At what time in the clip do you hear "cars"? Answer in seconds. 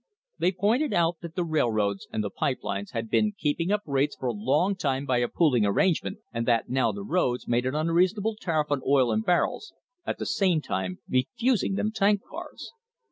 12.27-12.71